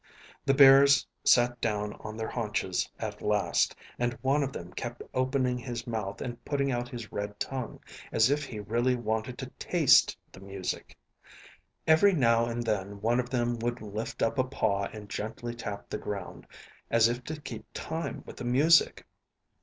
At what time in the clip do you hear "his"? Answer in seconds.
5.59-5.85, 6.89-7.11